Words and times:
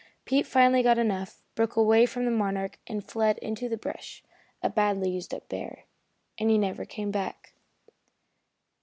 Pete 0.25 0.47
finally 0.47 0.81
got 0.81 0.97
enough, 0.97 1.43
broke 1.53 1.75
away 1.75 2.07
from 2.07 2.25
the 2.25 2.31
Monarch 2.31 2.79
and 2.87 3.05
fled 3.07 3.37
into 3.37 3.69
the 3.69 3.77
brush, 3.77 4.23
a 4.63 4.67
badly 4.67 5.11
used 5.11 5.31
up 5.31 5.47
bear; 5.47 5.83
and 6.39 6.49
he 6.49 6.57
never 6.57 6.85
came 6.85 7.11
back. 7.11 7.53